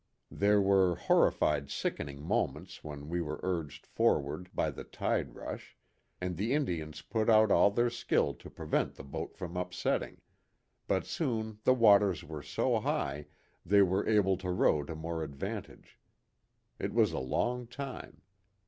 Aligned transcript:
There 0.31 0.59
were 0.59 0.95
horrid 0.95 1.69
sickening 1.69 2.23
moments 2.23 2.83
when 2.83 3.07
we 3.07 3.21
were 3.21 3.39
urged 3.43 3.85
forward 3.85 4.49
by 4.51 4.71
the 4.71 4.83
tide 4.83 5.35
rush, 5.35 5.77
and 6.19 6.37
the 6.37 6.53
Indians 6.53 7.03
put 7.03 7.29
out 7.29 7.51
all 7.51 7.69
their 7.69 7.91
skill 7.91 8.33
to 8.33 8.49
prevent 8.49 8.95
the 8.95 9.03
boat 9.03 9.35
from 9.37 9.55
upsetting; 9.55 10.19
but 10.87 11.05
soon 11.05 11.59
the 11.65 11.75
waters 11.75 12.23
were 12.23 12.41
so 12.41 12.79
high 12.79 13.27
they 13.63 13.83
were 13.83 14.09
able 14.09 14.37
to 14.37 14.49
row 14.49 14.81
to 14.85 14.95
more 14.95 15.21
advantage. 15.23 15.99
It 16.79 16.95
was 16.95 17.11
a 17.11 17.19
long 17.19 17.67
time. 17.67 18.23